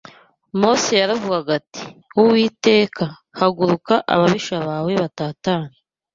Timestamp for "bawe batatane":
4.67-5.75